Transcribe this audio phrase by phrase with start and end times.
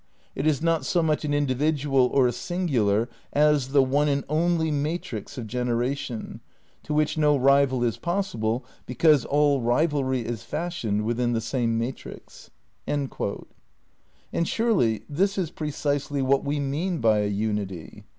[0.35, 4.71] it is not so much an individual or a singular as the one and only
[4.71, 6.41] matrix of generation,
[6.81, 12.49] to which no rival is possible because all rivalry is fashioned within the same matrix."'
[12.87, 13.11] And
[14.47, 18.05] surely this is precisely what we mean by a unity?